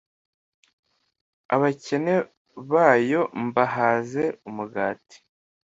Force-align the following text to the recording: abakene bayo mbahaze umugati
abakene 1.55 2.15
bayo 2.71 3.21
mbahaze 3.45 4.23
umugati 4.49 5.17